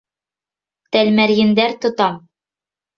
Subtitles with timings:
[0.97, 2.21] Тәлмәрйендәр тотам!